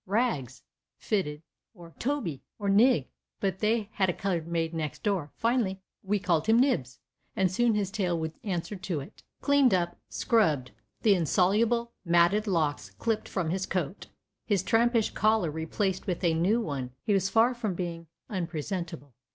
[0.07, 0.63] "Rags"
[0.97, 1.43] fitted,
[1.75, 6.59] or "Toby" or "Nig"—but they had a colored maid next door; finally we called him
[6.59, 6.97] "Nibs,"
[7.35, 9.21] and soon his tail would answer to it.
[9.41, 10.71] Cleaned up—scrubbed,
[11.03, 14.07] the insoluble matted locks clipped from his coat,
[14.47, 17.75] his trampish collar replaced with a new one bearing a license tag—he was far from
[17.75, 19.13] being unpresentable.